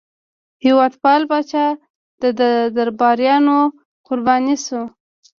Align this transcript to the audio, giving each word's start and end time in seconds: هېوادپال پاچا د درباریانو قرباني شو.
هېوادپال 0.65 1.21
پاچا 1.29 1.65
د 2.39 2.43
درباریانو 2.77 3.57
قرباني 4.07 4.55
شو. 4.65 4.81